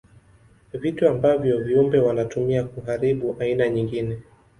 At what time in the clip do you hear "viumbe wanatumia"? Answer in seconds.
1.57-2.63